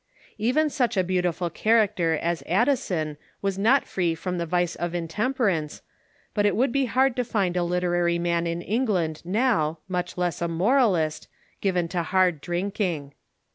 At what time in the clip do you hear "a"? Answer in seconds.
0.97-1.03, 7.55-7.61, 10.41-10.47